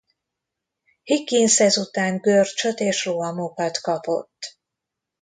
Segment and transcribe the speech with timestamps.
[1.03, 4.57] Higgins ezután görcsöt és rohamokat kapott.